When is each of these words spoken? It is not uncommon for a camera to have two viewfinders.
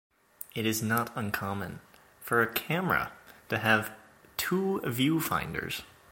It 0.55 0.65
is 0.65 0.81
not 0.81 1.11
uncommon 1.13 1.79
for 2.21 2.41
a 2.41 2.51
camera 2.51 3.11
to 3.49 3.59
have 3.59 3.91
two 4.35 4.81
viewfinders. 4.83 5.83